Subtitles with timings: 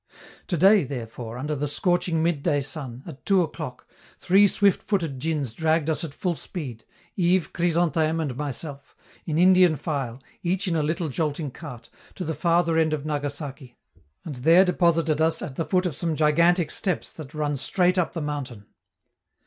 [0.47, 5.53] To day, therefore, under the scorching midday sun, at two o'clock, three swift footed djins
[5.53, 6.85] dragged us at full speed
[7.15, 8.95] Yves, Chrysantheme, and myself
[9.27, 13.77] in Indian file, each in a little jolting cart, to the farther end of Nagasaki,
[14.25, 18.13] and there deposited us at the foot of some gigantic steps that run straight up
[18.13, 18.65] the mountain.